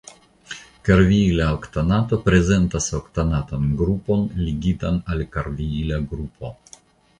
[0.87, 6.55] Karviila oktanato prezentas oktanatan grupon ligitan al karviila grupo.